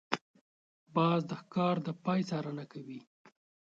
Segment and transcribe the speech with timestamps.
[0.95, 2.99] باز د ښکار د پای څارنه کوي